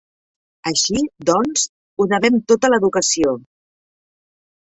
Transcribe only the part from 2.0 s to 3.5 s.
ho devem tot a l'educació.